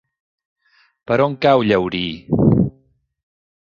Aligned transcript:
Per 1.11 1.19
on 1.27 1.37
cau 1.47 1.63
Llaurí? 1.69 2.05